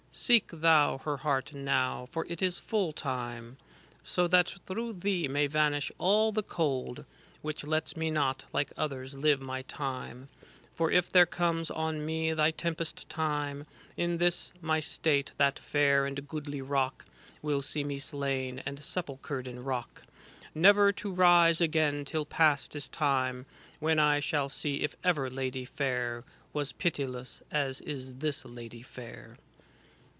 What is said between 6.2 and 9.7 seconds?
the cold. Which lets me not, like others, live my